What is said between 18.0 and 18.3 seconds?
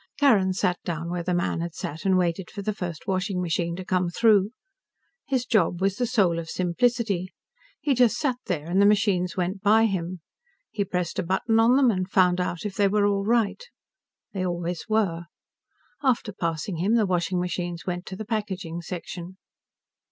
to the